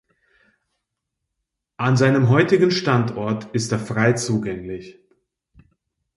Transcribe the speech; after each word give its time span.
An 1.77 1.95
seinem 1.95 2.29
heutigen 2.29 2.71
Standort 2.71 3.53
ist 3.53 3.71
er 3.71 3.77
frei 3.77 4.13
zugänglich. 4.13 4.97